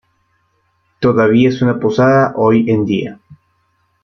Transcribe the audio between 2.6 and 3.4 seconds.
en día.